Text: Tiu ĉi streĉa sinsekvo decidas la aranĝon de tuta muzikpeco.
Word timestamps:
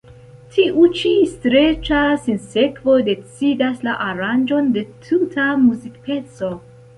Tiu 0.53 0.85
ĉi 0.99 1.09
streĉa 1.33 1.99
sinsekvo 2.23 2.95
decidas 3.11 3.85
la 3.89 3.95
aranĝon 4.07 4.73
de 4.79 4.85
tuta 5.05 5.47
muzikpeco. 5.69 6.53